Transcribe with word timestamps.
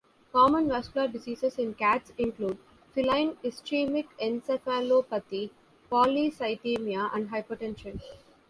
Common 0.31 0.67
vascular 0.67 1.07
diseases 1.07 1.59
in 1.59 1.75
cats 1.75 2.11
include, 2.17 2.57
feline 2.91 3.35
ischemic 3.43 4.07
encephalopathy, 4.19 5.51
polycythemia 5.91 7.13
and 7.15 7.29
hypertension. 7.29 8.01